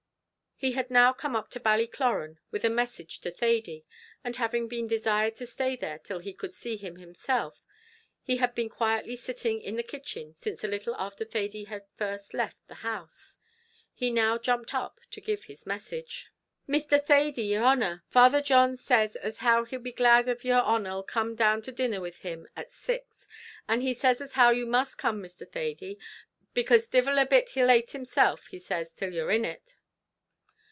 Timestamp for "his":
15.45-15.65